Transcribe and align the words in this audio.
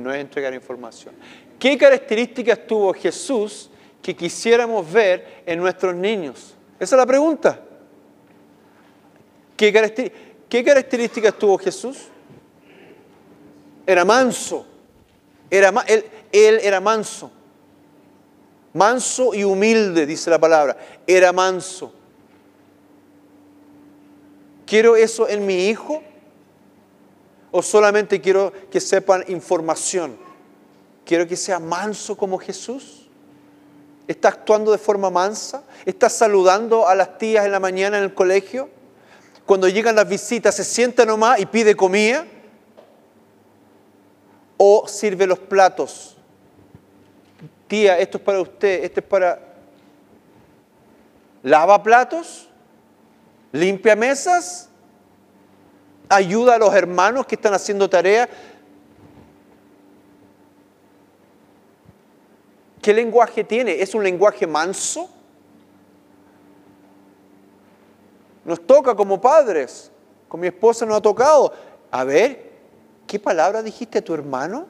no 0.00 0.12
es 0.12 0.20
entregar 0.20 0.54
información. 0.54 1.14
¿Qué 1.58 1.76
características 1.76 2.66
tuvo 2.66 2.92
Jesús 2.94 3.70
que 4.02 4.16
quisiéramos 4.16 4.90
ver 4.90 5.42
en 5.46 5.58
nuestros 5.58 5.94
niños? 5.94 6.54
Esa 6.78 6.96
es 6.96 6.98
la 6.98 7.06
pregunta. 7.06 7.60
¿Qué, 9.56 9.72
características 10.64 11.34
tuvo 11.38 11.58
Jesús? 11.58 12.08
Era 13.86 14.04
manso. 14.04 14.66
Era, 15.50 15.70
él, 15.86 16.06
él 16.32 16.60
era 16.62 16.80
manso. 16.80 17.30
Manso 18.72 19.34
y 19.34 19.44
humilde, 19.44 20.06
dice 20.06 20.30
la 20.30 20.38
palabra. 20.38 20.78
Era 21.06 21.32
manso. 21.32 21.92
¿Quiero 24.64 24.96
eso 24.96 25.28
en 25.28 25.44
mi 25.44 25.66
hijo? 25.66 26.02
¿O 27.50 27.62
solamente 27.62 28.20
quiero 28.20 28.52
que 28.70 28.80
sepan 28.80 29.24
información? 29.28 30.16
Quiero 31.04 31.26
que 31.26 31.36
sea 31.36 31.58
manso 31.58 32.16
como 32.16 32.38
Jesús. 32.38 33.08
¿Está 34.06 34.28
actuando 34.28 34.72
de 34.72 34.78
forma 34.78 35.10
mansa? 35.10 35.64
¿Está 35.84 36.08
saludando 36.08 36.86
a 36.86 36.94
las 36.94 37.18
tías 37.18 37.44
en 37.44 37.52
la 37.52 37.60
mañana 37.60 37.98
en 37.98 38.04
el 38.04 38.14
colegio? 38.14 38.68
Cuando 39.46 39.68
llegan 39.68 39.96
las 39.96 40.08
visitas, 40.08 40.54
¿se 40.54 40.64
sienta 40.64 41.04
nomás 41.04 41.40
y 41.40 41.46
pide 41.46 41.74
comida? 41.74 42.24
¿O 44.56 44.86
sirve 44.86 45.26
los 45.26 45.38
platos? 45.38 46.16
Tía, 47.66 47.98
esto 47.98 48.18
es 48.18 48.24
para 48.24 48.40
usted, 48.40 48.84
esto 48.84 49.00
es 49.00 49.06
para... 49.06 49.40
¿Lava 51.42 51.82
platos? 51.82 52.48
¿Limpia 53.52 53.96
mesas? 53.96 54.69
¿Ayuda 56.12 56.56
a 56.56 56.58
los 56.58 56.74
hermanos 56.74 57.24
que 57.24 57.36
están 57.36 57.54
haciendo 57.54 57.88
tarea? 57.88 58.28
¿Qué 62.82 62.92
lenguaje 62.92 63.44
tiene? 63.44 63.80
¿Es 63.80 63.94
un 63.94 64.02
lenguaje 64.02 64.44
manso? 64.44 65.08
Nos 68.44 68.66
toca 68.66 68.96
como 68.96 69.20
padres. 69.20 69.92
Con 70.26 70.40
mi 70.40 70.48
esposa 70.48 70.84
nos 70.84 70.96
ha 70.96 71.00
tocado. 71.00 71.52
A 71.92 72.02
ver, 72.02 72.50
¿qué 73.06 73.20
palabra 73.20 73.62
dijiste 73.62 73.98
a 73.98 74.02
tu 74.02 74.12
hermano? 74.12 74.66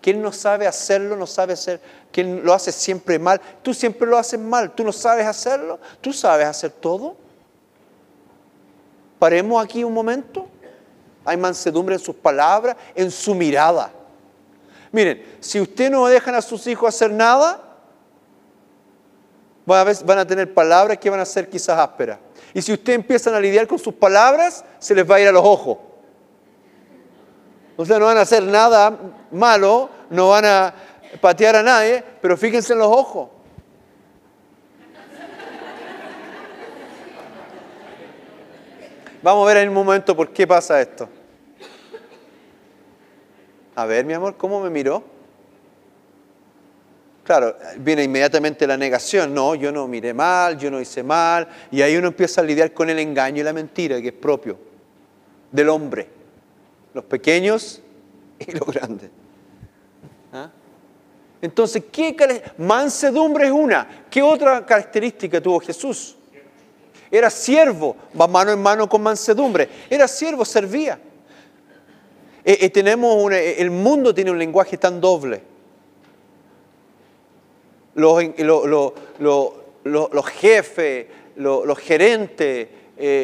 Que 0.00 0.12
él 0.12 0.22
no 0.22 0.32
sabe 0.32 0.66
hacerlo, 0.66 1.16
no 1.16 1.26
sabe 1.26 1.52
hacer, 1.52 1.82
que 2.10 2.22
él 2.22 2.40
lo 2.42 2.54
hace 2.54 2.72
siempre 2.72 3.18
mal. 3.18 3.42
Tú 3.62 3.74
siempre 3.74 4.08
lo 4.08 4.16
haces 4.16 4.40
mal, 4.40 4.74
tú 4.74 4.84
no 4.84 4.92
sabes 4.92 5.26
hacerlo, 5.26 5.78
tú 6.00 6.14
sabes 6.14 6.46
hacer 6.46 6.70
todo. 6.70 7.27
Paremos 9.18 9.62
aquí 9.62 9.84
un 9.84 9.92
momento. 9.92 10.46
Hay 11.24 11.36
mansedumbre 11.36 11.94
en 11.96 12.00
sus 12.00 12.14
palabras, 12.14 12.76
en 12.94 13.10
su 13.10 13.34
mirada. 13.34 13.90
Miren, 14.90 15.22
si 15.40 15.60
usted 15.60 15.90
no 15.90 16.06
dejan 16.06 16.34
a 16.34 16.42
sus 16.42 16.66
hijos 16.66 16.94
hacer 16.94 17.10
nada, 17.10 17.62
van 19.66 20.18
a 20.18 20.26
tener 20.26 20.52
palabras 20.54 20.96
que 20.98 21.10
van 21.10 21.20
a 21.20 21.26
ser 21.26 21.48
quizás 21.48 21.78
ásperas. 21.78 22.18
Y 22.54 22.62
si 22.62 22.72
usted 22.72 22.94
empiezan 22.94 23.34
a 23.34 23.40
lidiar 23.40 23.66
con 23.66 23.78
sus 23.78 23.92
palabras, 23.92 24.64
se 24.78 24.94
les 24.94 25.08
va 25.08 25.16
a 25.16 25.20
ir 25.20 25.28
a 25.28 25.32
los 25.32 25.44
ojos. 25.44 25.78
O 27.76 27.84
sea, 27.84 27.98
no 27.98 28.06
van 28.06 28.16
a 28.16 28.22
hacer 28.22 28.42
nada 28.42 28.96
malo, 29.30 29.90
no 30.08 30.30
van 30.30 30.44
a 30.46 30.74
patear 31.20 31.56
a 31.56 31.62
nadie, 31.62 32.02
pero 32.20 32.36
fíjense 32.36 32.72
en 32.72 32.78
los 32.78 32.88
ojos. 32.88 33.28
Vamos 39.22 39.44
a 39.44 39.54
ver 39.54 39.62
en 39.64 39.68
un 39.68 39.74
momento 39.74 40.16
por 40.16 40.30
qué 40.32 40.46
pasa 40.46 40.80
esto. 40.80 41.08
A 43.74 43.86
ver, 43.86 44.04
mi 44.04 44.12
amor, 44.12 44.36
¿cómo 44.36 44.60
me 44.60 44.70
miró? 44.70 45.02
Claro, 47.24 47.56
viene 47.76 48.04
inmediatamente 48.04 48.66
la 48.66 48.76
negación, 48.76 49.34
no, 49.34 49.54
yo 49.54 49.70
no 49.70 49.86
miré 49.86 50.14
mal, 50.14 50.56
yo 50.56 50.70
no 50.70 50.80
hice 50.80 51.02
mal, 51.02 51.46
y 51.70 51.82
ahí 51.82 51.96
uno 51.96 52.08
empieza 52.08 52.40
a 52.40 52.44
lidiar 52.44 52.72
con 52.72 52.88
el 52.88 52.98
engaño 52.98 53.40
y 53.40 53.44
la 53.44 53.52
mentira 53.52 54.00
que 54.00 54.08
es 54.08 54.14
propio 54.14 54.58
del 55.52 55.68
hombre, 55.68 56.08
los 56.94 57.04
pequeños 57.04 57.82
y 58.38 58.50
los 58.52 58.66
grandes. 58.66 59.10
¿Ah? 60.32 60.50
Entonces, 61.40 61.84
¿qué 61.92 62.16
mansedumbre 62.58 63.46
es 63.46 63.52
una? 63.52 64.06
¿Qué 64.10 64.22
otra 64.22 64.64
característica 64.64 65.40
tuvo 65.40 65.60
Jesús? 65.60 66.17
Era 67.10 67.30
siervo, 67.30 67.96
va 68.18 68.26
mano 68.26 68.52
en 68.52 68.60
mano 68.60 68.88
con 68.88 69.02
mansedumbre. 69.02 69.68
Era 69.88 70.06
siervo, 70.06 70.44
servía. 70.44 70.98
Eh, 72.44 72.58
eh, 72.60 72.70
tenemos 72.70 73.30
eh, 73.32 73.60
el 73.60 73.70
mundo 73.70 74.14
tiene 74.14 74.30
un 74.30 74.38
lenguaje 74.38 74.76
tan 74.78 75.00
doble. 75.00 75.42
Los, 77.94 78.22
jefes, 80.32 81.06
los, 81.36 81.78
gerentes, 81.78 82.68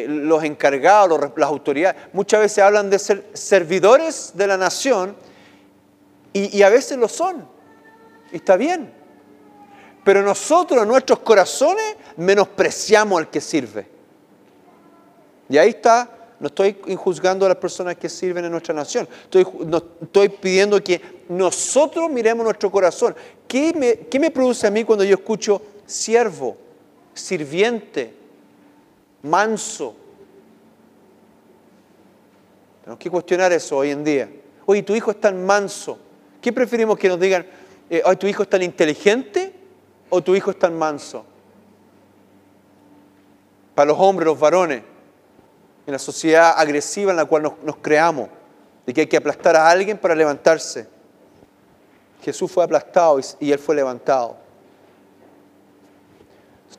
los 0.07 0.43
encargados, 0.43 1.31
las 1.37 1.49
autoridades, 1.49 2.01
muchas 2.11 2.41
veces 2.41 2.59
hablan 2.59 2.89
de 2.89 2.99
ser 2.99 3.23
servidores 3.33 4.33
de 4.35 4.47
la 4.47 4.57
nación 4.57 5.15
y, 6.33 6.57
y 6.57 6.61
a 6.63 6.69
veces 6.69 6.97
lo 6.97 7.07
son. 7.07 7.47
Y 8.33 8.35
está 8.35 8.57
bien. 8.57 9.04
Pero 10.05 10.21
nosotros 10.21 10.87
nuestros 10.87 11.19
corazones 11.19 11.97
menospreciamos 12.15 13.19
al 13.19 13.29
que 13.29 13.41
sirve. 13.41 13.87
Y 15.49 15.57
ahí 15.57 15.69
está 15.69 16.15
no 16.39 16.47
estoy 16.47 16.77
juzgando 16.95 17.45
a 17.45 17.49
las 17.49 17.57
personas 17.57 17.95
que 17.95 18.09
sirven 18.09 18.45
en 18.45 18.51
nuestra 18.51 18.73
nación. 18.73 19.07
Estoy, 19.23 20.29
pidiendo 20.29 20.83
que 20.83 21.01
nosotros 21.29 22.09
miremos 22.09 22.43
nuestro 22.43 22.69
corazón. 22.69 23.15
¿Qué 23.47 23.73
me, 23.73 23.99
¿Qué 24.07 24.19
me 24.19 24.31
produce 24.31 24.67
a 24.67 24.71
mí 24.71 24.83
cuando 24.83 25.03
yo 25.03 25.15
escucho 25.15 25.61
siervo, 25.85 26.57
sirviente, 27.13 28.13
manso? 29.23 29.95
Tenemos 32.81 32.99
que 32.99 33.09
cuestionar 33.09 33.53
eso 33.53 33.77
hoy 33.77 33.91
en 33.91 34.03
día. 34.03 34.29
Oye, 34.65 34.83
tu 34.83 34.93
hijo 34.93 35.11
es 35.11 35.19
tan 35.19 35.43
manso. 35.43 35.97
¿Qué 36.41 36.51
preferimos 36.51 36.97
que 36.97 37.07
nos 37.07 37.19
digan? 37.19 37.45
Eh, 37.89 38.03
¿tu 38.19 38.27
hijo 38.27 38.43
es 38.43 38.49
tan 38.49 38.61
inteligente 38.61 39.54
o 40.09 40.21
tu 40.21 40.35
hijo 40.35 40.51
es 40.51 40.59
tan 40.59 40.77
manso? 40.77 41.25
Para 43.73 43.87
los 43.87 43.99
hombres, 43.99 44.25
los 44.25 44.39
varones 44.39 44.83
en 45.85 45.91
la 45.91 45.99
sociedad 45.99 46.53
agresiva 46.57 47.11
en 47.11 47.17
la 47.17 47.25
cual 47.25 47.43
nos, 47.63 47.75
creamos, 47.77 48.29
de 48.85 48.93
que 48.93 49.01
hay 49.01 49.07
que 49.07 49.17
aplastar 49.17 49.55
a 49.55 49.69
alguien 49.69 49.97
para 49.97 50.15
levantarse. 50.15 50.87
Jesús 52.21 52.51
fue 52.51 52.63
aplastado 52.63 53.19
y, 53.39 53.51
Él 53.51 53.59
fue 53.59 53.75
levantado. 53.75 54.37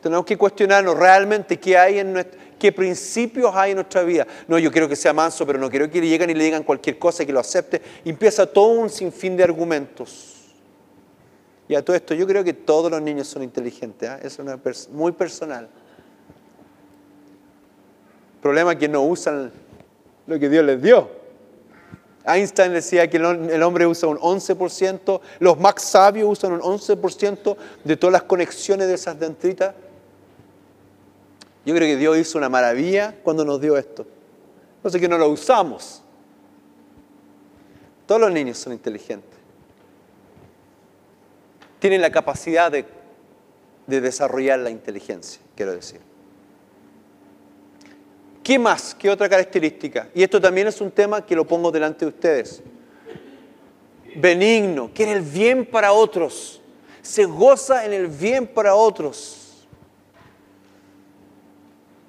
tenemos 0.01 0.25
que 0.25 0.37
cuestionarnos 0.37 0.97
realmente 0.97 1.59
qué, 1.59 1.77
hay 1.77 1.99
en 1.99 2.27
qué 2.59 2.73
principios 2.73 3.55
hay 3.55 3.73
en 3.73 3.77
nuestra 3.77 4.03
vida. 4.03 4.27
No, 4.49 4.59
yo 4.59 4.73
quiero 4.73 4.89
que 4.89 4.97
sea 4.97 5.13
manso, 5.13 5.47
pero 5.47 5.59
no 5.59 5.71
quiero 5.71 5.91
que 5.91 6.01
le 6.01 6.09
lleguen 6.09 6.31
y 6.31 6.35
le 6.35 6.45
digan 6.45 6.63
cualquier 6.63 6.99
cosa 6.99 7.23
y 7.23 7.27
que 7.27 7.33
lo 7.33 7.41
acepte. 7.41 7.83
empieza 8.05 8.47
todo 8.47 8.69
un 8.69 8.91
sinfín 8.91 9.37
de 9.37 9.45
argumentos. 9.45 10.36
Y 11.69 11.75
a 11.75 11.85
todo 11.85 11.97
esto, 11.97 12.15
yo 12.15 12.27
creo 12.27 12.45
que 12.45 12.53
todos 12.53 12.91
los 12.91 13.03
niños 13.03 13.27
son 13.27 13.43
inteligentes. 13.43 14.09
¿eh? 14.09 14.19
Es 14.23 14.39
una 14.39 14.59
muy 14.93 15.13
personal 15.13 15.69
problema 18.47 18.75
es 18.75 18.79
que 18.79 18.89
no 18.89 19.03
usan 19.03 19.51
lo 20.29 20.39
que 20.39 20.49
Dios 20.49 20.65
les 20.65 20.81
dio. 20.81 21.11
Einstein 22.25 22.73
decía 22.73 23.11
que 23.11 23.17
el 23.17 23.63
hombre 23.65 23.89
usa 23.89 24.09
un 24.09 24.19
11%, 24.19 25.21
los 25.41 25.59
más 25.59 25.83
sabios 25.83 26.29
usan 26.31 26.53
un 26.53 26.61
11% 26.61 27.57
de 27.83 27.97
todas 27.97 28.13
las 28.13 28.23
conexiones 28.23 28.87
de 28.87 28.95
esas 28.95 29.19
dendritas. 29.19 29.75
Yo 31.65 31.75
creo 31.75 31.89
que 31.89 31.97
Dios 31.97 32.17
hizo 32.19 32.39
una 32.39 32.49
maravilla 32.49 33.17
cuando 33.25 33.45
nos 33.45 33.61
dio 33.61 33.77
esto. 33.77 34.07
No 34.85 34.91
sé 34.91 35.01
que 35.01 35.09
no 35.09 35.19
lo 35.19 35.29
usamos. 35.29 36.03
Todos 38.07 38.21
los 38.21 38.31
niños 38.31 38.59
son 38.59 38.75
inteligentes. 38.75 39.36
Tienen 41.79 42.01
la 42.01 42.11
capacidad 42.11 42.71
de, 42.71 42.85
de 43.87 44.01
desarrollar 44.01 44.59
la 44.61 44.71
inteligencia, 44.71 45.41
quiero 45.55 45.73
decir. 45.73 46.01
¿Qué 48.43 48.59
más? 48.59 48.95
¿Qué 48.95 49.11
otra 49.11 49.29
característica? 49.29 50.09
Y 50.15 50.23
esto 50.23 50.41
también 50.41 50.69
es 50.69 50.81
un 50.81 50.93
tema 50.93 51.27
que 51.27 51.35
lo 51.35 51.45
pongo 51.45 51.73
delante 51.73 52.05
de 52.05 52.11
ustedes. 52.11 52.63
Benigno, 54.15 54.91
quiere 54.95 55.13
el 55.13 55.23
bien 55.23 55.67
para 55.67 55.93
otros. 55.93 56.61
Se 57.03 57.25
goza 57.25 57.85
en 57.85 57.93
el 57.93 58.07
bien 58.07 58.47
para 58.47 58.75
otros. 58.75 59.67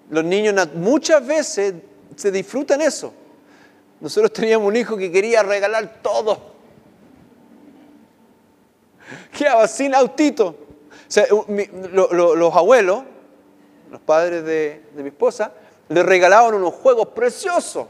Los 0.10 0.24
niños 0.24 0.70
muchas 0.76 1.26
veces 1.26 1.74
se 2.16 2.32
disfrutan 2.32 2.82
eso. 2.82 3.14
Nosotros 4.00 4.32
teníamos 4.32 4.68
un 4.68 4.76
hijo 4.76 4.96
que 4.96 5.12
quería 5.12 5.44
regalar 5.44 6.02
todo. 6.02 6.57
Quedaba 9.38 9.68
sin 9.68 9.94
autito. 9.94 10.56
los 11.92 12.56
abuelos, 12.56 13.04
los 13.92 14.02
padres 14.02 14.44
de 14.44 14.82
mi 14.96 15.10
esposa, 15.10 15.52
le 15.90 16.04
regalaban 16.04 16.54
unos 16.54 16.74
juegos 16.74 17.08
preciosos. 17.10 17.88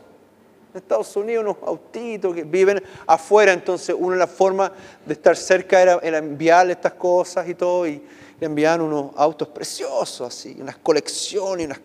En 0.73 0.77
Estados 0.79 1.15
Unidos 1.15 1.43
unos 1.43 1.57
autitos 1.65 2.35
que 2.35 2.43
viven 2.43 2.83
afuera, 3.07 3.53
entonces 3.53 3.95
una 3.97 4.15
de 4.15 4.19
las 4.19 4.29
formas 4.29 4.71
de 5.05 5.13
estar 5.13 5.35
cerca 5.35 5.81
era, 5.81 6.17
enviarle 6.17 6.73
estas 6.73 6.93
cosas 6.93 7.47
y 7.47 7.55
todo, 7.55 7.87
y 7.87 8.03
le 8.39 8.45
enviaban 8.45 8.81
unos 8.81 9.11
autos 9.15 9.47
preciosos 9.47 10.27
así, 10.27 10.57
unas 10.59 10.77
colecciones, 10.77 11.67
unas 11.67 11.79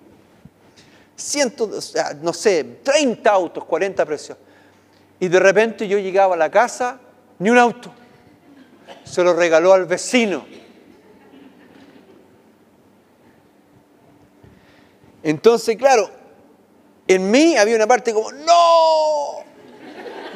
cientos, 1.17 1.95
no 2.21 2.33
sé, 2.33 2.65
30 2.83 3.31
autos, 3.31 3.65
40 3.65 4.05
preciosos. 4.05 4.43
Y 5.21 5.29
de 5.29 5.39
repente 5.39 5.87
yo 5.87 5.99
llegaba 5.99 6.35
a 6.35 6.39
la 6.39 6.51
casa, 6.51 6.99
ni 7.39 7.49
un 7.49 7.59
auto. 7.59 7.93
Se 9.05 9.23
lo 9.23 9.35
regaló 9.35 9.73
al 9.73 9.87
vecino. 9.87 10.45
Entonces, 15.23 15.77
claro, 15.77 16.11
en 17.07 17.31
mí 17.31 17.57
había 17.57 17.77
una 17.77 17.87
parte 17.87 18.13
como, 18.13 18.33
no, 18.33 19.45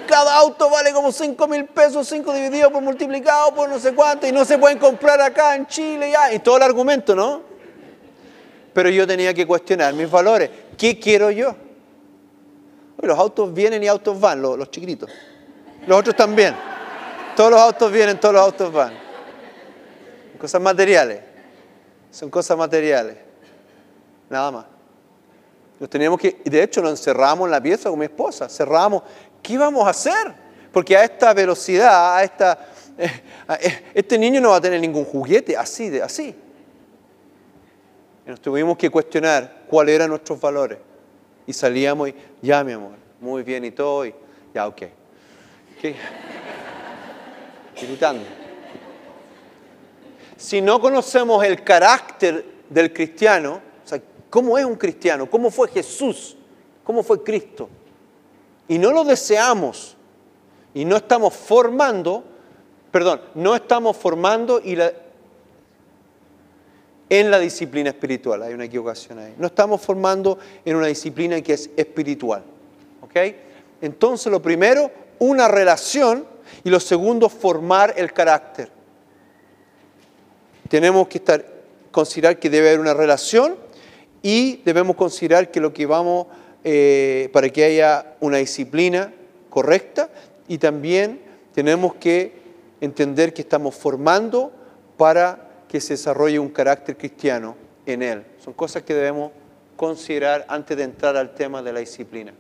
cada 0.07 0.37
auto 0.37 0.71
vale 0.71 0.93
como 0.93 1.11
5 1.11 1.49
mil 1.49 1.65
pesos, 1.67 2.07
5 2.09 2.33
dividido 2.33 2.71
por 2.71 2.83
multiplicado 2.83 3.55
por 3.55 3.69
no 3.69 3.79
sé 3.79 3.95
cuánto, 3.95 4.27
y 4.27 4.33
no 4.33 4.45
se 4.45 4.59
pueden 4.59 4.79
comprar 4.79 5.21
acá 5.21 5.57
en 5.57 5.67
Chile, 5.67 6.13
ya, 6.13 6.33
y 6.33 6.39
todo 6.39 6.59
el 6.59 6.63
argumento, 6.63 7.15
¿no? 7.15 7.43
Pero 8.73 8.91
yo 8.91 9.07
tenía 9.07 9.35
que 9.35 9.47
cuestionar 9.47 9.95
mis 9.95 10.11
valores. 10.11 10.51
¿Qué 10.77 11.01
quiero 11.01 11.31
yo? 11.31 11.57
Los 12.99 13.19
autos 13.19 13.53
vienen 13.53 13.83
y 13.83 13.89
autos 13.89 14.21
van, 14.21 14.41
los, 14.41 14.59
los 14.59 14.71
chiquitos. 14.71 15.11
Los 15.87 15.99
otros 15.99 16.15
también. 16.15 16.55
Todos 17.37 17.51
los 17.51 17.61
autos 17.61 17.93
vienen, 17.93 18.19
todos 18.19 18.35
los 18.35 18.43
autos 18.43 18.73
van. 18.73 18.95
Cosas 20.41 20.61
materiales. 20.61 21.21
Son 22.11 22.31
cosas 22.31 22.57
materiales. 22.57 23.17
Nada 24.31 24.51
más. 24.51 24.65
Nos 25.79 25.91
teníamos 25.91 26.19
que, 26.19 26.41
de 26.45 26.63
hecho, 26.63 26.81
nos 26.81 26.93
encerramos 26.93 27.47
en 27.47 27.51
la 27.51 27.63
pieza 27.63 27.91
con 27.91 27.99
mi 27.99 28.07
esposa, 28.07 28.49
cerramos. 28.49 29.03
¿Qué 29.43 29.53
íbamos 29.53 29.87
a 29.87 29.91
hacer? 29.91 30.35
Porque 30.73 30.97
a 30.97 31.05
esta 31.05 31.35
velocidad, 31.35 32.17
a 32.17 32.25
esta, 32.25 32.59
eh, 32.97 33.23
eh, 33.61 33.85
este 33.93 34.19
niño 34.19 34.41
no 34.41 34.51
va 34.51 34.57
a 34.57 34.61
tener 34.61 34.81
ningún 34.81 35.05
juguete, 35.05 35.57
así, 35.57 35.91
de, 35.91 36.03
así. 36.03 36.35
Y 38.27 38.31
nos 38.31 38.41
tuvimos 38.41 38.79
que 38.79 38.89
cuestionar 38.89 39.65
cuáles 39.69 39.95
eran 39.95 40.09
nuestros 40.09 40.41
valores. 40.41 40.79
Y 41.47 41.53
salíamos 41.53 42.09
y, 42.09 42.15
ya 42.41 42.65
mi 42.65 42.73
amor, 42.73 42.93
muy 43.21 43.43
bien 43.43 43.65
y 43.67 43.71
todo, 43.71 44.07
y 44.07 44.15
ya, 44.55 44.67
ok. 44.67 44.83
¿Qué? 45.81 45.95
Si 50.37 50.61
no 50.61 50.81
conocemos 50.81 51.45
el 51.45 51.63
carácter 51.63 52.45
del 52.69 52.93
cristiano, 52.93 53.61
¿Cómo 54.37 54.59
es 54.59 54.65
un 54.65 54.77
cristiano? 54.77 55.31
¿Cómo 55.31 55.51
fue 55.51 55.69
Jesús? 55.69 56.37
¿Cómo 56.85 57.03
fue 57.03 57.23
Cristo? 57.23 57.71
Y 58.69 58.79
no 58.79 58.93
lo 58.93 59.05
deseamos 59.05 59.97
y 60.75 60.85
no 60.85 60.97
estamos 60.97 61.33
formando, 61.35 62.23
perdón, 62.91 63.23
no 63.35 63.55
estamos 63.55 63.97
formando 63.97 64.61
y 64.63 64.77
en 67.09 67.31
la 67.31 67.39
disciplina 67.39 67.91
espiritual. 67.91 68.43
Hay 68.43 68.53
una 68.53 68.65
equivocación 68.65 69.21
ahí. 69.21 69.35
No 69.39 69.47
estamos 69.47 69.81
formando 69.81 70.39
en 70.65 70.77
una 70.77 70.89
disciplina 70.89 71.41
que 71.41 71.55
es 71.55 71.71
espiritual. 71.75 72.43
¿Ok? 73.01 73.17
Entonces, 73.81 74.31
lo 74.31 74.43
primero, 74.43 74.91
una 75.19 75.49
relación 75.49 76.27
y 76.65 76.71
lo 76.71 76.81
segundo, 76.81 77.29
formar 77.29 77.95
el 77.97 78.13
carácter. 78.13 78.71
Tenemos 80.69 81.09
que 81.09 81.19
estar, 81.19 81.45
considerar 81.91 82.39
que 82.39 82.51
debe 82.51 82.69
haber 82.69 82.81
una 82.81 82.95
relación 82.95 83.57
y 84.23 84.57
debemos 84.65 84.97
considerar 84.97 85.51
que 85.51 85.61
lo 85.61 85.73
que 85.73 85.87
vamos, 85.87 86.27
eh, 86.65 87.31
para 87.33 87.49
que 87.51 87.65
haya 87.65 88.17
una 88.21 88.39
disciplina 88.39 89.13
correcta, 89.51 90.11
y 90.49 90.59
también 90.59 91.21
tenemos 91.55 91.95
que 91.95 92.33
entender 92.81 93.33
que 93.33 93.43
estamos 93.43 93.75
formando 93.75 94.53
para 94.97 95.65
que 95.69 95.81
se 95.81 95.95
desarrolle 95.95 96.39
un 96.39 96.49
carácter 96.49 96.97
cristiano 96.97 97.57
en 97.87 98.03
él. 98.03 98.25
Son 98.45 98.53
cosas 98.53 98.83
que 98.83 98.95
debemos 98.95 99.33
considerar 99.77 100.45
antes 100.49 100.77
de 100.77 100.85
entrar 100.85 101.17
al 101.17 101.35
tema 101.35 101.63
de 101.63 101.73
la 101.73 101.81
disciplina. 101.81 102.33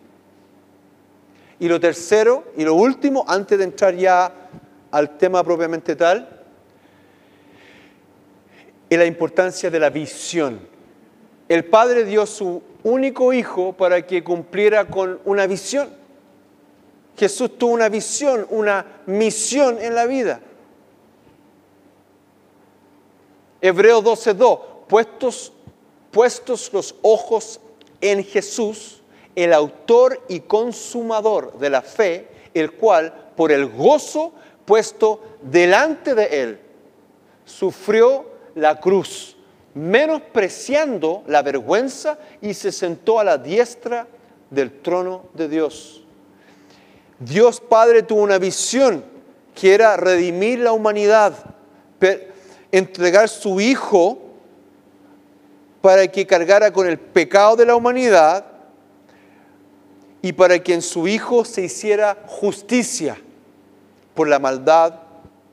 Y 1.59 1.69
lo 1.69 1.81
tercero 1.81 2.45
y 2.57 2.65
lo 2.65 2.75
último, 2.75 3.25
antes 3.27 3.59
de 3.59 3.65
entrar 3.65 3.95
ya 3.95 4.33
al 4.91 5.17
tema 5.17 5.43
propiamente 5.43 5.97
tal, 5.97 6.45
es 8.89 8.99
la 8.99 9.07
importancia 9.07 9.71
de 9.71 9.81
la 9.81 9.91
visión 9.91 10.77
el 11.49 11.65
Padre 11.65 12.05
dio 12.05 12.27
su 12.27 12.63
único 12.83 13.33
hijo 13.33 13.73
para 13.73 14.05
que 14.05 14.25
cumpliera 14.25 14.87
con 14.87 15.21
una 15.25 15.47
visión. 15.47 15.89
Jesús 17.17 17.57
tuvo 17.57 17.73
una 17.73 17.89
visión, 17.89 18.47
una 18.51 18.85
misión 19.07 19.79
en 19.81 19.95
la 19.95 20.07
vida. 20.07 20.41
Hebreo 23.61 24.03
12:2, 24.03 24.61
puestos, 24.89 25.53
puestos 26.11 26.73
los 26.73 26.95
ojos 27.03 27.61
en 28.01 28.25
Jesús, 28.25 29.03
el 29.37 29.53
autor 29.53 30.23
y 30.29 30.41
consumador 30.41 31.59
de 31.59 31.71
la 31.71 31.83
fe, 31.83 32.29
el 32.55 32.73
cual, 32.73 33.31
por 33.37 33.53
el 33.53 33.67
gozo 33.67 34.33
puesto 34.65 35.23
delante 35.43 36.15
de 36.15 36.43
él, 36.43 36.61
sufrió 37.45 38.27
la 38.55 38.81
cruz 38.81 39.37
menospreciando 39.77 41.23
la 41.27 41.43
vergüenza 41.43 42.19
y 42.41 42.55
se 42.55 42.73
sentó 42.73 43.21
a 43.21 43.25
la 43.25 43.37
diestra 43.37 44.07
del 44.51 44.81
trono 44.81 45.27
de 45.35 45.49
Dios. 45.49 46.03
Dios 47.19 47.61
Padre 47.61 48.03
tuvo 48.03 48.23
una 48.23 48.39
visión 48.39 49.05
que 49.55 49.75
era 49.75 49.99
redimir 49.99 50.61
la 50.61 50.73
humanidad, 50.73 51.35
entregar 52.73 53.29
su 53.29 53.61
Hijo 53.61 54.19
para 55.83 56.09
que 56.09 56.27
cargara 56.27 56.73
con 56.73 56.87
el 56.87 56.99
pecado 56.99 57.57
de 57.57 57.67
la 57.67 57.77
humanidad 57.77 58.56
y 60.27 60.33
para 60.33 60.59
que 60.59 60.75
en 60.75 60.83
su 60.83 61.07
Hijo 61.07 61.45
se 61.45 61.63
hiciera 61.63 62.19
justicia 62.27 63.17
por 64.13 64.27
la 64.27 64.41
maldad 64.41 64.95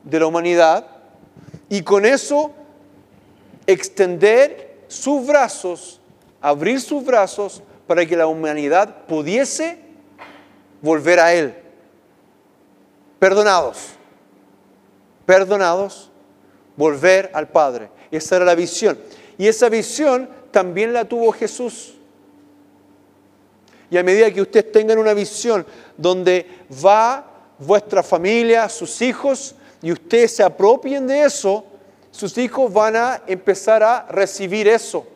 de 0.02 0.18
la 0.18 0.26
humanidad 0.26 0.84
y 1.68 1.82
con 1.82 2.04
eso 2.04 2.50
extender 3.68 4.80
sus 4.88 5.24
brazos, 5.28 6.00
abrir 6.40 6.80
sus 6.80 7.04
brazos 7.04 7.62
para 7.86 8.04
que 8.04 8.16
la 8.16 8.26
humanidad 8.26 9.06
pudiese 9.06 9.78
volver 10.82 11.20
a 11.20 11.32
Él. 11.32 11.54
Perdonados, 13.20 13.90
perdonados, 15.24 16.10
volver 16.76 17.30
al 17.32 17.46
Padre. 17.46 17.90
Esa 18.10 18.34
era 18.34 18.44
la 18.44 18.56
visión. 18.56 18.98
Y 19.38 19.46
esa 19.46 19.68
visión 19.68 20.28
también 20.50 20.92
la 20.92 21.04
tuvo 21.04 21.30
Jesús. 21.30 21.94
Y 23.90 23.98
a 23.98 24.02
medida 24.02 24.30
que 24.30 24.42
ustedes 24.42 24.72
tengan 24.72 24.98
una 24.98 25.14
visión 25.14 25.66
donde 25.96 26.46
va 26.84 27.24
vuestra 27.58 28.02
familia, 28.02 28.68
sus 28.68 29.00
hijos, 29.02 29.54
y 29.82 29.92
ustedes 29.92 30.36
se 30.36 30.42
apropien 30.42 31.06
de 31.06 31.24
eso, 31.24 31.64
sus 32.10 32.38
hijos 32.38 32.72
van 32.72 32.96
a 32.96 33.22
empezar 33.26 33.82
a 33.82 34.06
recibir 34.08 34.68
eso. 34.68 35.06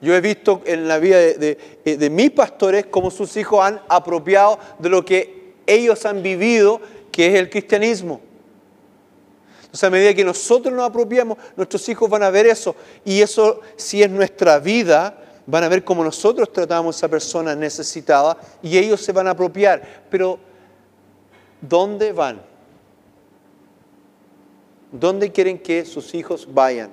Yo 0.00 0.14
he 0.14 0.20
visto 0.20 0.62
en 0.66 0.88
la 0.88 0.98
vida 0.98 1.18
de, 1.18 2.10
mis 2.10 2.30
pastores 2.30 2.86
cómo 2.86 3.10
sus 3.10 3.36
hijos 3.36 3.64
han 3.64 3.80
apropiado 3.88 4.58
de 4.78 4.88
lo 4.88 5.04
que 5.04 5.54
ellos 5.66 6.04
han 6.04 6.22
vivido, 6.22 6.80
que 7.10 7.28
es 7.28 7.34
el 7.34 7.48
cristianismo. 7.48 8.20
Entonces, 9.62 9.84
a 9.84 9.90
medida 9.90 10.14
que 10.14 10.24
nosotros 10.24 10.72
nos 10.74 10.88
apropiamos, 10.88 11.38
nuestros 11.56 11.88
hijos 11.88 12.08
van 12.08 12.22
a 12.22 12.30
ver 12.30 12.46
eso. 12.46 12.76
Y 13.04 13.20
eso, 13.20 13.60
si 13.76 14.02
es 14.02 14.10
nuestra 14.10 14.58
vida, 14.58 15.25
van 15.46 15.64
a 15.64 15.68
ver 15.68 15.84
cómo 15.84 16.02
nosotros 16.02 16.52
tratamos 16.52 16.96
a 16.96 16.98
esa 16.98 17.08
persona 17.08 17.54
necesitada 17.54 18.36
y 18.62 18.76
ellos 18.76 19.00
se 19.00 19.12
van 19.12 19.28
a 19.28 19.30
apropiar. 19.30 20.04
Pero, 20.10 20.38
¿dónde 21.60 22.12
van? 22.12 22.42
¿Dónde 24.90 25.30
quieren 25.30 25.58
que 25.58 25.84
sus 25.84 26.14
hijos 26.14 26.48
vayan? 26.52 26.90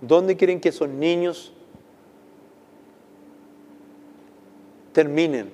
¿Dónde 0.00 0.36
quieren 0.36 0.60
que 0.60 0.68
esos 0.68 0.88
niños 0.88 1.52
terminen? 4.92 5.50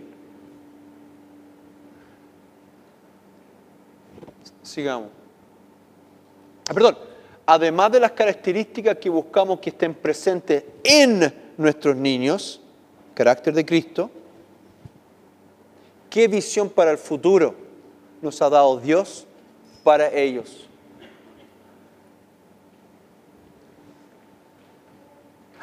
Sigamos. 4.62 5.10
Ah, 6.68 6.72
perdón, 6.72 6.96
además 7.46 7.92
de 7.92 8.00
las 8.00 8.12
características 8.12 8.96
que 8.96 9.10
buscamos 9.10 9.60
que 9.60 9.70
estén 9.70 9.94
presentes 9.94 10.64
en 10.82 11.43
nuestros 11.56 11.96
niños, 11.96 12.60
carácter 13.14 13.54
de 13.54 13.64
Cristo, 13.64 14.10
¿qué 16.10 16.28
visión 16.28 16.68
para 16.68 16.90
el 16.90 16.98
futuro 16.98 17.54
nos 18.22 18.40
ha 18.42 18.50
dado 18.50 18.78
Dios 18.78 19.26
para 19.82 20.12
ellos? 20.12 20.68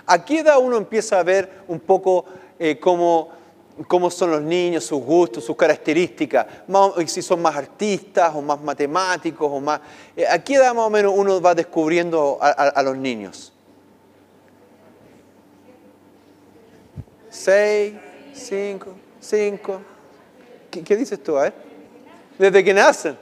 ¿A 0.05 0.25
qué 0.25 0.39
edad 0.39 0.59
uno 0.59 0.77
empieza 0.77 1.19
a 1.19 1.23
ver 1.23 1.63
un 1.67 1.79
poco 1.79 2.25
eh, 2.59 2.77
cómo, 2.79 3.29
cómo 3.87 4.11
son 4.11 4.31
los 4.31 4.41
niños, 4.41 4.83
sus 4.83 5.01
gustos, 5.01 5.43
sus 5.43 5.55
características, 5.55 6.45
si 7.07 7.21
son 7.21 7.41
más 7.41 7.55
artistas 7.55 8.33
o 8.35 8.41
más 8.41 8.59
matemáticos 8.61 9.49
o 9.49 9.59
más... 9.59 9.79
Eh, 10.15 10.25
¿A 10.27 10.43
qué 10.43 10.55
edad 10.55 10.73
más 10.73 10.87
o 10.87 10.89
menos 10.89 11.13
uno 11.15 11.41
va 11.41 11.55
descubriendo 11.55 12.37
a, 12.41 12.83
los 12.83 12.97
niños? 12.97 13.53
¿Seis? 17.31 17.95
¿Cinco? 18.33 18.93
¿Cinco? 19.19 19.81
¿Qué, 20.69 20.83
qué 20.83 20.95
dices 20.95 21.23
tú? 21.23 21.37
A 21.37 21.43
ver. 21.43 21.53
Desde 22.37 22.63
que 22.63 22.73
nacen. 22.73 23.17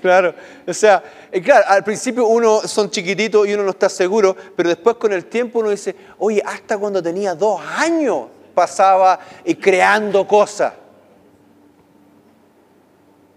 Claro, 0.00 0.34
o 0.66 0.72
sea, 0.72 1.02
claro, 1.44 1.64
al 1.68 1.84
principio 1.84 2.26
uno 2.26 2.62
son 2.62 2.90
chiquititos 2.90 3.46
y 3.46 3.52
uno 3.52 3.64
no 3.64 3.70
está 3.70 3.88
seguro, 3.90 4.34
pero 4.56 4.70
después 4.70 4.96
con 4.96 5.12
el 5.12 5.26
tiempo 5.26 5.58
uno 5.58 5.68
dice, 5.68 5.94
oye, 6.18 6.42
hasta 6.44 6.78
cuando 6.78 7.02
tenía 7.02 7.34
dos 7.34 7.60
años 7.76 8.28
pasaba 8.54 9.20
y 9.44 9.54
creando 9.56 10.26
cosas. 10.26 10.72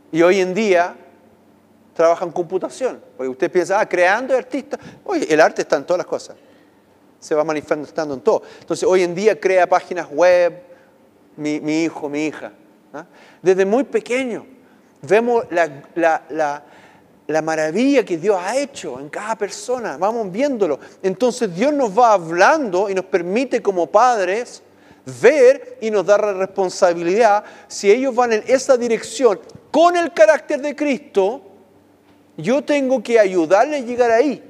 Y 0.10 0.22
hoy 0.22 0.39
en 0.39 0.53
día 0.53 0.96
trabaja 1.93 2.24
en 2.24 2.32
computación, 2.32 3.01
porque 3.17 3.29
usted 3.29 3.51
piensa, 3.51 3.79
ah, 3.79 3.89
creando 3.89 4.36
artista, 4.36 4.79
oye, 5.03 5.32
el 5.34 5.41
arte 5.41 5.63
está 5.63 5.75
en 5.75 5.84
todas 5.84 5.98
las 5.98 6.08
cosas, 6.08 6.38
se 7.24 7.34
va 7.34 7.44
manifestando 7.46 8.13
en 8.13 8.22
todo. 8.22 8.44
Entonces, 8.60 8.88
hoy 8.88 9.01
en 9.01 9.15
día 9.15 9.39
crea 9.39 9.65
páginas 9.65 10.10
web, 10.12 10.62
mi, 11.38 11.84
hijo, 11.84 12.10
mi 12.10 12.25
hija, 12.25 12.51
desde 13.42 13.65
muy 13.65 13.86
pequeño 13.86 14.46
vemos 15.01 15.46
la, 15.50 16.62
maravilla 17.42 18.03
que 18.03 18.18
Dios 18.18 18.38
ha 18.39 18.58
hecho 18.58 19.00
en 19.00 19.10
cada 19.10 19.38
persona, 19.38 19.98
vamos 19.98 20.32
viéndolo. 20.32 20.80
Entonces 21.01 21.56
Dios 21.56 21.74
nos 21.74 21.98
va 21.98 22.13
hablando 22.13 22.89
y 22.89 22.94
nos 22.94 23.06
permite 23.06 23.62
como 23.62 23.88
padres 23.88 24.62
ver 25.22 25.77
y 25.82 25.89
nos 25.89 26.06
da 26.06 26.18
la 26.18 26.34
responsabilidad, 26.34 27.44
si 27.68 27.89
ellos 27.89 28.13
van 28.13 28.34
en 28.34 28.44
esa 28.48 28.77
dirección 28.77 29.39
con 29.72 29.98
el 29.98 30.13
carácter 30.13 30.62
de 30.62 30.75
Cristo, 30.75 31.42
yo 32.38 32.63
tengo 32.63 33.01
que 33.01 33.20
ayudarles 33.20 33.82
a 33.82 33.86
llegar 33.86 34.12
ahí. 34.12 34.44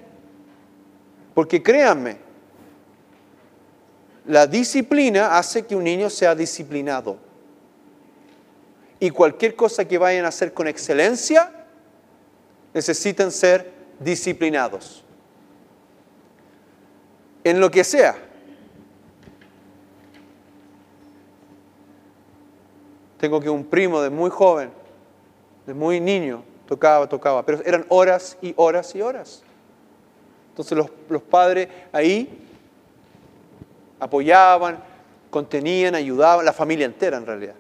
Porque 1.34 1.63
créanme, 1.63 2.18
la 4.25 4.48
disciplina 4.48 5.38
hace 5.38 5.65
que 5.65 5.75
un 5.75 5.84
niño 5.84 6.10
sea 6.10 6.34
disciplinado 6.36 7.18
y 9.00 9.10
cualquier 9.10 9.56
cosa 9.56 9.86
que 9.86 9.98
vayan 9.98 10.24
a 10.24 10.30
hacer 10.30 10.53
con 10.53 10.65
excelencia, 10.65 11.51
necesitan 12.74 13.32
ser 13.32 13.70
disciplinados. 14.00 15.03
En 17.44 17.60
lo 17.60 17.70
que 17.70 17.84
sea. 17.84 18.15
Tengo 23.20 23.42
que 23.42 23.50
un 23.50 23.65
primo 23.65 24.01
de 24.01 24.10
muy 24.10 24.30
joven, 24.30 24.72
de 25.65 25.74
muy 25.74 26.00
niño, 26.00 26.44
tocaba, 26.65 27.08
tocaba, 27.08 27.46
pero 27.46 27.62
eran 27.65 27.86
horas 27.89 28.38
y 28.42 28.53
horas 28.56 28.96
y 28.96 29.01
horas. 29.01 29.44
Entonces 30.50 30.77
los, 30.77 30.89
los 31.10 31.22
padres 31.22 31.68
ahí 31.92 32.52
apoyaban, 34.03 34.77
contenían, 35.29 35.95
ayudaban, 35.95 36.45
la 36.45 36.53
familia 36.53 36.86
entera 36.86 37.17
en 37.17 37.25
realidad. 37.25 37.55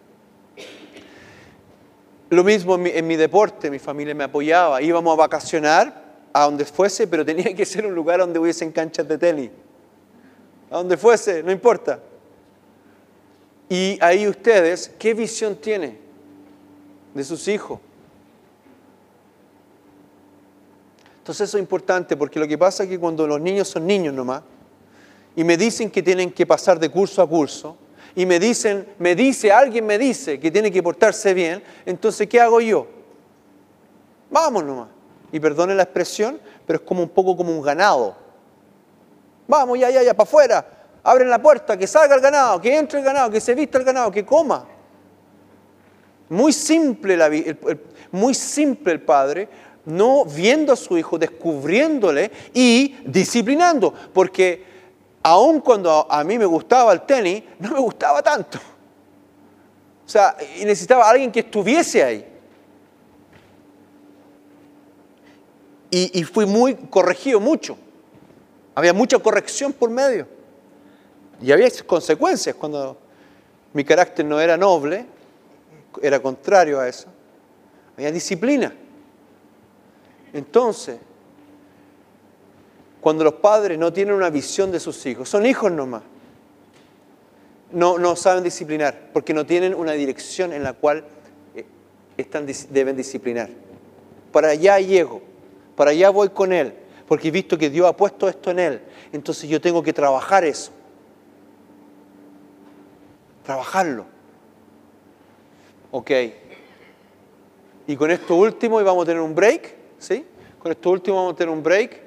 Lo 2.29 2.43
mismo 2.43 2.75
en 2.75 3.07
mi, 3.07 3.15
deporte, 3.15 3.69
mi 3.69 3.79
familia 3.79 4.15
me 4.15 4.23
apoyaba. 4.23 4.81
Íbamos 4.81 5.13
a 5.13 5.17
vacacionar 5.17 6.03
a 6.33 6.45
donde 6.45 6.65
fuese, 6.65 7.07
pero 7.07 7.23
tenía 7.25 7.53
que 7.55 7.65
ser 7.65 7.85
un 7.85 7.93
lugar 7.93 8.19
donde 8.19 8.39
hubiesen 8.39 8.71
canchas 8.71 9.07
de 9.07 9.17
tenis. 9.17 9.51
A 10.71 10.77
donde 10.77 10.97
fuese, 10.97 11.43
no 11.43 11.51
importa. 11.51 11.99
Y 13.69 13.97
ahí 14.01 14.27
ustedes, 14.27 14.91
¿qué 14.99 15.13
visión 15.13 15.55
tienen 15.55 15.97
de 17.13 17.23
sus 17.23 17.47
hijos? 17.47 17.79
Entonces 21.19 21.47
eso 21.49 21.57
es 21.57 21.61
importante 21.61 22.17
porque 22.17 22.39
lo 22.39 22.47
que 22.47 22.57
pasa 22.57 22.83
es 22.83 22.89
que 22.89 22.99
cuando 22.99 23.25
los 23.25 23.39
niños 23.39 23.67
son 23.67 23.87
niños 23.87 24.13
nomás 24.13 24.41
y 25.35 25.43
me 25.43 25.57
dicen 25.57 25.89
que 25.89 26.03
tienen 26.03 26.31
que 26.31 26.45
pasar 26.45 26.79
de 26.79 26.89
curso 26.89 27.21
a 27.21 27.27
curso, 27.27 27.77
y 28.15 28.25
me 28.25 28.39
dicen, 28.39 28.87
me 28.99 29.15
dice, 29.15 29.51
alguien 29.51 29.85
me 29.85 29.97
dice 29.97 30.39
que 30.39 30.51
tiene 30.51 30.71
que 30.71 30.83
portarse 30.83 31.33
bien, 31.33 31.63
entonces 31.85 32.27
¿qué 32.27 32.39
hago 32.39 32.61
yo? 32.61 32.87
Vamos 34.29 34.63
nomás. 34.63 34.89
Y 35.31 35.39
perdone 35.39 35.73
la 35.73 35.83
expresión, 35.83 36.39
pero 36.65 36.77
es 36.77 36.85
como 36.85 37.01
un 37.01 37.09
poco 37.09 37.35
como 37.35 37.51
un 37.51 37.61
ganado. 37.61 38.15
Vamos, 39.47 39.79
ya, 39.79 39.89
ya, 39.89 40.03
ya, 40.03 40.13
para 40.13 40.27
afuera. 40.27 40.67
Abren 41.03 41.29
la 41.29 41.41
puerta, 41.41 41.75
que 41.75 41.87
salga 41.87 42.15
el 42.15 42.21
ganado, 42.21 42.61
que 42.61 42.77
entre 42.77 42.99
el 42.99 43.05
ganado, 43.05 43.31
que 43.31 43.41
se 43.41 43.55
vista 43.55 43.79
el 43.79 43.83
ganado, 43.83 44.11
que 44.11 44.23
coma. 44.23 44.67
Muy 46.29 46.53
simple, 46.53 47.17
la, 47.17 47.29
muy 48.11 48.33
simple 48.33 48.93
el 48.93 49.01
padre, 49.01 49.49
no 49.85 50.23
viendo 50.23 50.73
a 50.73 50.75
su 50.75 50.97
hijo, 50.97 51.17
descubriéndole 51.17 52.31
y 52.53 52.95
disciplinando, 53.05 53.93
porque 54.13 54.72
aun 55.23 55.61
cuando 55.61 56.05
a 56.09 56.23
mí 56.23 56.37
me 56.37 56.45
gustaba 56.45 56.91
el 56.91 57.01
tenis, 57.01 57.43
no 57.59 57.71
me 57.71 57.79
gustaba 57.79 58.21
tanto. 58.21 58.59
O 60.05 60.09
sea, 60.09 60.35
y 60.59 60.65
necesitaba 60.65 61.09
alguien 61.09 61.31
que 61.31 61.39
estuviese 61.39 62.03
ahí. 62.03 62.29
Y, 65.89 66.23
fui 66.23 66.47
muy 66.47 66.73
corregido 66.73 67.39
mucho. 67.39 67.77
Había 68.73 68.93
mucha 68.93 69.19
corrección 69.19 69.71
por 69.71 69.91
medio. 69.91 70.27
Y 71.39 71.51
había 71.51 71.69
consecuencias 71.85 72.55
cuando 72.55 72.97
mi 73.73 73.83
carácter 73.83 74.25
no 74.25 74.39
era 74.39 74.57
noble, 74.57 75.05
era 76.01 76.19
contrario 76.19 76.79
a 76.79 76.87
eso. 76.87 77.05
Había 77.95 78.11
disciplina. 78.11 78.73
Entonces, 80.33 80.97
cuando 83.03 83.25
los 83.25 83.33
padres 83.33 83.77
no 83.77 83.91
tienen 83.91 84.15
una 84.15 84.29
visión 84.29 84.71
de 84.71 84.79
sus 84.79 85.05
hijos. 85.05 85.27
Son 85.27 85.45
hijos 85.45 85.69
nomás. 85.69 86.03
No, 87.73 87.97
no 87.97 88.15
saben 88.15 88.45
disciplinar 88.45 89.09
porque 89.11 89.33
no 89.33 89.45
tienen 89.45 89.75
una 89.75 89.91
dirección 89.91 90.53
en 90.53 90.63
la 90.63 90.71
cual 90.71 91.03
eh, 91.53 91.65
están, 92.15 92.47
deben 92.69 92.95
disciplinar. 92.95 93.49
Para 94.31 94.49
allá 94.49 94.79
llego, 94.79 95.21
para 95.75 95.91
allá 95.91 96.11
voy 96.11 96.29
con 96.29 96.53
Él, 96.53 96.73
porque 97.05 97.27
he 97.27 97.31
visto 97.31 97.57
que 97.57 97.69
Dios 97.69 97.89
ha 97.89 97.97
puesto 97.97 98.29
esto 98.29 98.51
en 98.51 98.59
Él. 98.59 98.81
Entonces 99.11 99.49
yo 99.49 99.59
tengo 99.59 99.83
que 99.83 99.91
trabajar 99.91 100.45
eso. 100.45 100.71
Trabajarlo. 103.43 104.05
Ok. 105.91 106.11
Y 107.85 107.97
con 107.97 108.11
esto 108.11 108.35
último, 108.35 108.79
y 108.79 108.85
vamos 108.85 109.03
a 109.03 109.07
tener 109.07 109.21
un 109.21 109.35
break, 109.35 109.75
¿sí? 109.99 110.25
Con 110.57 110.71
esto 110.71 110.89
último 110.89 111.17
vamos 111.17 111.33
a 111.33 111.35
tener 111.35 111.53
un 111.53 111.61
break. 111.61 112.02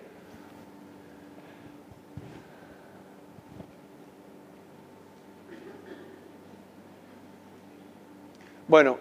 Bueno, 8.69 8.99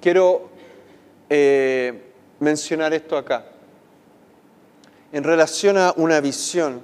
quiero 0.00 0.50
eh, 1.28 2.12
mencionar 2.38 2.94
esto 2.94 3.16
acá. 3.16 3.44
En 5.10 5.24
relación 5.24 5.76
a 5.78 5.92
una 5.96 6.20
visión, 6.20 6.80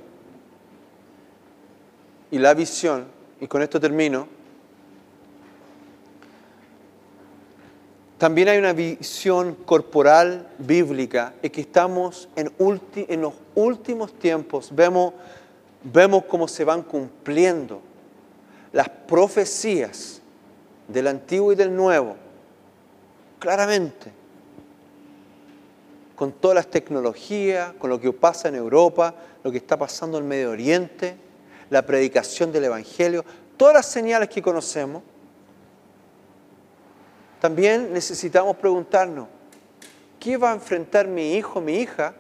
y 2.33 2.39
la 2.39 2.53
visión, 2.53 3.07
y 3.41 3.47
con 3.47 3.63
esto 3.63 3.79
termino, 3.79 4.27
también 8.19 8.49
hay 8.49 8.59
una 8.59 8.73
visión 8.73 9.55
corporal 9.55 10.49
bíblica, 10.59 11.33
y 11.43 11.51
que 11.51 11.61
estamos 11.61 12.29
en, 12.35 12.53
en 12.59 13.21
los 13.21 13.35
últimos 13.55 14.15
tiempos, 14.15 14.75
vemos, 14.75 15.15
vemos 15.85 16.25
cómo 16.25 16.49
se 16.49 16.65
van 16.65 16.83
cumpliendo 16.83 17.94
las 18.75 18.89
profecías 18.89 20.21
del 20.89 21.07
Antiguo 21.07 21.53
y 21.53 21.55
del 21.55 21.75
Nuevo, 21.75 22.17
claramente, 23.39 24.11
con 26.17 26.33
todas 26.33 26.57
las 26.57 26.67
tecnologías, 26.67 27.73
con 27.75 27.89
lo 27.89 28.01
que 28.01 28.13
pasa 28.13 28.49
en 28.49 28.57
Europa, 28.57 29.15
lo 29.45 29.53
que 29.53 29.59
está 29.59 29.79
pasando 29.79 30.19
en 30.19 30.27
Medio 30.27 30.51
Oriente, 30.51 31.17
la 31.71 31.87
predicación 31.87 32.51
del 32.51 32.65
Evangelio, 32.65 33.25
todas 33.57 33.75
las 33.75 33.87
señales 33.87 34.29
que 34.29 34.43
conocemos, 34.43 35.05
también 37.41 37.93
necesitamos 37.93 38.57
preguntarnos, 38.57 39.29
¿qué 40.19 40.37
va 40.37 40.51
a 40.51 40.55
enfrentar 40.55 41.07
mi 41.07 41.35
hijo, 41.35 41.61
mi 41.61 41.77
hija, 41.77 42.13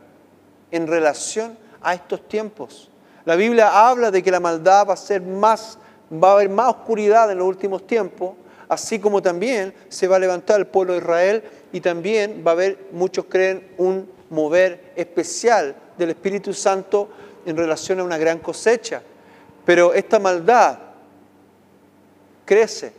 en 0.70 0.86
relación 0.86 1.58
a 1.82 1.94
estos 1.94 2.28
tiempos? 2.28 2.90
La 3.24 3.34
Biblia 3.34 3.88
habla 3.88 4.12
de 4.12 4.22
que 4.22 4.30
la 4.30 4.38
maldad 4.38 4.86
va 4.88 4.94
a 4.94 4.96
ser 4.96 5.20
más 5.20 5.78
va 6.12 6.30
a 6.30 6.32
haber 6.34 6.48
más 6.48 6.70
oscuridad 6.70 7.30
en 7.30 7.38
los 7.38 7.46
últimos 7.46 7.86
tiempos, 7.86 8.34
así 8.68 8.98
como 8.98 9.22
también 9.22 9.74
se 9.88 10.08
va 10.08 10.16
a 10.16 10.18
levantar 10.18 10.60
el 10.60 10.66
pueblo 10.66 10.92
de 10.92 11.00
Israel 11.00 11.42
y 11.72 11.80
también 11.80 12.42
va 12.46 12.52
a 12.52 12.54
haber, 12.54 12.86
muchos 12.92 13.26
creen, 13.28 13.68
un 13.78 14.08
mover 14.30 14.92
especial 14.96 15.74
del 15.96 16.10
Espíritu 16.10 16.52
Santo 16.52 17.08
en 17.46 17.56
relación 17.56 18.00
a 18.00 18.04
una 18.04 18.18
gran 18.18 18.38
cosecha. 18.38 19.02
Pero 19.64 19.94
esta 19.94 20.18
maldad 20.18 20.78
crece. 22.44 22.92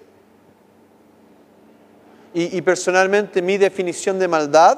Y, 2.34 2.58
y, 2.58 2.62
personalmente 2.62 3.42
mi 3.42 3.58
definición 3.58 4.20
de 4.20 4.28
maldad 4.28 4.78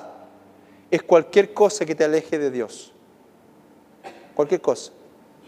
es 0.92 1.02
cualquier 1.02 1.54
cosa 1.54 1.86
que 1.86 1.96
te 1.96 2.04
aleje 2.04 2.38
de 2.38 2.52
Dios. 2.52 2.94
Cualquier 4.36 4.62
cosa. 4.62 4.92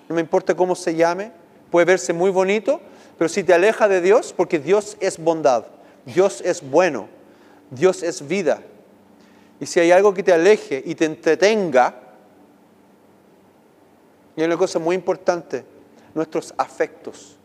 No 0.08 0.16
me 0.16 0.22
importa 0.22 0.56
cómo 0.56 0.74
se 0.74 0.96
llame, 0.96 1.32
puede 1.72 1.86
verse 1.86 2.14
muy 2.14 2.32
bonito, 2.32 2.82
pero 3.18 3.30
si 3.30 3.44
te 3.44 3.54
aleja 3.54 3.88
de 3.88 4.02
Dios, 4.02 4.34
porque 4.36 4.60
Dios 4.60 4.98
es 5.00 5.18
bondad, 5.18 5.66
Dios 6.06 6.42
es 6.42 6.68
bueno, 6.68 7.08
Dios 7.70 8.04
es 8.04 8.28
vida. 8.28 8.62
Y 9.60 9.66
si 9.66 9.80
hay 9.80 9.92
algo 9.92 10.14
que 10.14 10.24
te 10.24 10.32
aleje 10.32 10.82
y 10.86 10.96
te 10.96 11.06
entretenga, 11.06 11.96
y 14.36 14.42
hay 14.42 14.48
una 14.48 14.58
cosa 14.58 14.80
muy 14.80 14.96
importante, 14.96 15.66
nuestros 16.14 16.54
afectos. 16.58 17.36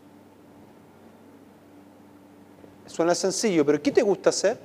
Suena 2.85 3.13
sencillo, 3.13 3.65
pero 3.65 3.81
¿qué 3.81 3.91
te 3.91 4.01
gusta 4.01 4.29
hacer? 4.29 4.57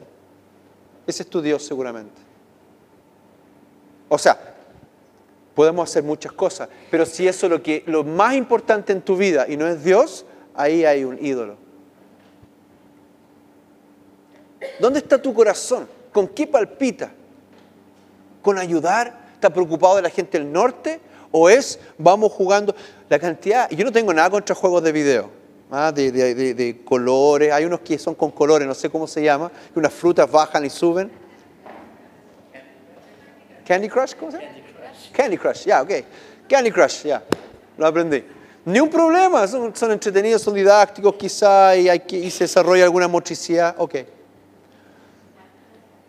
Ese 1.07 1.25
es 1.25 1.29
tu 1.29 1.43
Dios 1.43 1.65
seguramente. 1.65 2.21
O 4.09 4.19
sea, 4.19 4.50
podemos 5.61 5.91
hacer 5.91 6.03
muchas 6.03 6.33
cosas, 6.33 6.71
pero 6.91 7.05
si 7.05 7.29
eso 7.29 7.45
es 7.45 7.53
lo, 7.53 7.63
que, 7.63 7.83
lo 7.85 8.03
más 8.03 8.35
importante 8.35 8.95
en 8.95 9.03
tu 9.03 9.15
vida 9.15 9.45
y 9.47 9.59
no 9.59 9.67
es 9.67 9.85
Dios, 9.85 10.25
ahí 10.55 10.87
hay 10.87 11.05
un 11.05 11.23
ídolo. 11.23 11.59
¿Dónde 14.79 15.01
está 15.01 15.21
tu 15.21 15.35
corazón? 15.35 15.87
¿Con 16.13 16.29
qué 16.29 16.47
palpita? 16.47 17.13
¿Con 18.41 18.57
ayudar? 18.57 19.33
¿Está 19.35 19.51
preocupado 19.51 19.97
de 19.97 20.01
la 20.01 20.09
gente 20.09 20.39
del 20.39 20.51
norte? 20.51 20.99
¿O 21.31 21.51
es 21.51 21.79
vamos 21.99 22.33
jugando? 22.33 22.75
La 23.11 23.19
cantidad, 23.19 23.69
yo 23.69 23.85
no 23.85 23.93
tengo 23.93 24.15
nada 24.15 24.31
contra 24.31 24.55
juegos 24.55 24.83
de 24.83 24.93
video, 24.93 25.31
¿ah? 25.71 25.93
de, 25.93 26.11
de, 26.11 26.85
colores, 26.87 27.53
hay 27.53 27.67
unos 27.67 27.81
que 27.81 27.99
son 27.99 28.15
con 28.15 28.31
colores, 28.31 28.67
no 28.67 28.75
sé 28.75 28.89
cómo 28.89 29.07
se 29.07 29.23
llama, 29.23 29.53
que 29.75 29.79
unas 29.79 29.93
frutas 29.93 30.31
bajan 30.31 30.65
y 30.65 30.71
suben. 30.71 31.11
Candy 33.67 33.91
Crush, 33.91 34.15
¿cómo 34.15 34.31
se 34.31 34.39
llama? 34.39 34.70
Candy 35.13 35.37
Crush, 35.37 35.65
ya, 35.65 35.83
ok. 35.83 35.91
Candy 36.49 36.71
Crush, 36.71 37.05
ya, 37.05 37.23
lo 37.77 37.87
aprendí. 37.87 38.25
Ni 38.65 38.81
un 38.81 38.91
problema, 38.91 39.47
son, 39.47 39.73
entretenidos, 39.91 40.43
son 40.43 40.55
didácticos 40.55 41.15
quizá 41.15 41.77
y, 41.77 41.89
hay 41.89 42.01
que, 42.01 42.17
y 42.17 42.31
se 42.31 42.45
desarrolla 42.45 42.85
alguna 42.85 43.09
motricidad, 43.09 43.75
ok. 43.79 43.95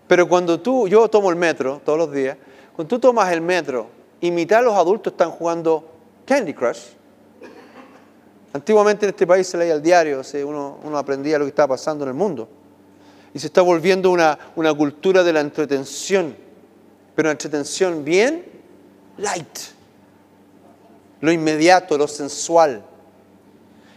Pero 0.08 0.28
cuando 0.28 0.60
tú, 0.60 0.88
yo 0.88 1.08
tomo 1.10 1.30
el 1.30 1.38
metro 1.38 1.82
todos 1.86 1.98
los 1.98 2.12
días, 2.12 2.38
cuando 2.76 2.90
tú 2.90 3.00
tomas 3.00 3.32
el 3.32 3.42
metro 3.42 3.88
y 4.20 4.32
mitad 4.32 4.60
de 4.60 4.66
los 4.66 4.76
adultos 4.76 5.14
están 5.14 5.32
jugando 5.32 5.90
Candy 6.26 6.54
Crush, 6.54 6.80
antiguamente 8.52 9.06
en 9.06 9.12
este 9.12 9.26
país 9.26 9.48
se 9.48 9.58
leía 9.58 9.74
el 9.74 9.82
diario, 9.82 10.22
uno, 10.46 10.80
uno 10.84 10.98
aprendía 10.98 11.40
lo 11.40 11.46
que 11.46 11.50
estaba 11.50 11.76
pasando 11.76 12.04
en 12.04 12.10
el 12.10 12.16
mundo. 12.16 12.50
Y 13.34 13.40
se 13.40 13.48
está 13.48 13.62
volviendo 13.62 14.12
una, 14.12 14.38
una 14.56 14.74
cultura 14.74 15.24
de 15.24 15.32
la 15.32 15.40
entretención 15.40 16.36
pero 17.16 17.28
una 17.28 17.34
entretención 17.34 18.04
bien 18.04 18.46
light. 19.18 19.60
Lo 21.20 21.32
inmediato, 21.32 21.98
lo 21.98 22.08
sensual. 22.08 22.84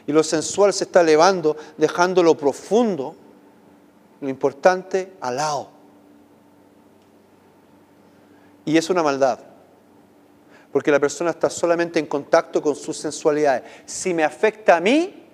Y 0.07 0.13
lo 0.13 0.23
sensual 0.23 0.73
se 0.73 0.85
está 0.85 1.01
elevando, 1.01 1.57
dejando 1.79 2.23
lo 2.23 2.37
profundo, 2.37 3.17
lo 4.21 4.29
importante 4.29 5.15
al 5.21 5.37
lado. 5.37 5.69
Y 8.67 8.77
es 8.77 8.91
una 8.91 9.03
maldad. 9.03 9.39
Porque 10.71 10.91
la 10.91 11.01
persona 11.01 11.31
está 11.31 11.49
solamente 11.49 11.99
en 11.99 12.07
contacto 12.07 12.61
con 12.61 12.75
sus 12.75 12.97
sensualidades. 12.97 13.63
Si 13.87 14.13
me 14.13 14.25
afecta 14.25 14.77
a 14.77 14.81
mí, 14.81 15.25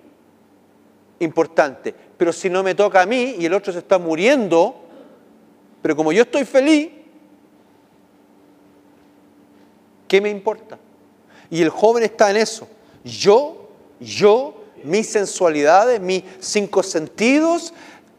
importante. 1.19 1.93
Pero 2.17 2.31
si 2.31 2.49
no 2.49 2.63
me 2.63 2.75
toca 2.75 3.01
a 3.01 3.05
mí 3.05 3.35
y 3.39 3.45
el 3.45 3.53
otro 3.53 3.73
se 3.73 3.79
está 3.79 3.97
muriendo, 3.97 4.75
pero 5.81 5.95
como 5.95 6.11
yo 6.11 6.23
estoy 6.23 6.45
feliz, 6.45 6.91
¿Qué 10.11 10.19
me 10.19 10.29
importa? 10.29 10.77
Y 11.49 11.61
el 11.61 11.69
joven 11.69 12.03
está 12.03 12.29
en 12.29 12.35
eso. 12.35 12.67
Yo, 13.01 13.69
yo, 13.97 14.61
mis 14.83 15.07
sensualidades, 15.07 16.01
mis 16.01 16.25
cinco 16.41 16.83
sentidos, 16.83 17.73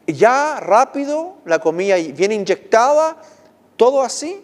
ya 0.07 0.59
rápido, 0.59 1.35
la 1.45 1.59
comida 1.59 1.97
viene 1.97 2.33
inyectada, 2.33 3.21
todo 3.77 4.01
así. 4.01 4.41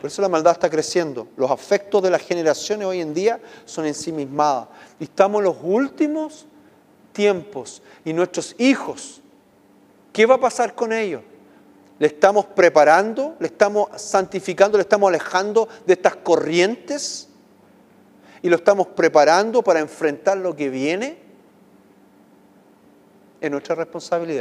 Por 0.00 0.06
eso 0.08 0.22
la 0.22 0.30
maldad 0.30 0.54
está 0.54 0.70
creciendo. 0.70 1.28
Los 1.36 1.50
afectos 1.50 2.02
de 2.02 2.08
las 2.08 2.22
generaciones 2.22 2.86
hoy 2.86 3.02
en 3.02 3.12
día 3.12 3.42
son 3.66 3.84
ensimismadas. 3.84 4.68
Estamos 4.98 5.40
en 5.40 5.44
los 5.44 5.56
últimos 5.62 6.46
tiempos. 7.12 7.82
Y 8.06 8.14
nuestros 8.14 8.54
hijos, 8.56 9.20
¿qué 10.14 10.24
va 10.24 10.36
a 10.36 10.40
pasar 10.40 10.74
con 10.74 10.94
ellos? 10.94 11.20
Le 12.00 12.06
estamos 12.06 12.46
preparando, 12.46 13.36
le 13.38 13.46
estamos 13.46 13.88
santificando, 14.00 14.78
le 14.78 14.82
estamos 14.82 15.08
alejando 15.08 15.68
de 15.86 15.92
estas 15.92 16.16
corrientes 16.16 17.28
y 18.40 18.48
lo 18.48 18.56
estamos 18.56 18.86
preparando 18.86 19.62
para 19.62 19.80
enfrentar 19.80 20.38
lo 20.38 20.56
que 20.56 20.70
viene, 20.70 21.18
es 23.38 23.50
nuestra 23.50 23.74
responsabilidad. 23.74 24.38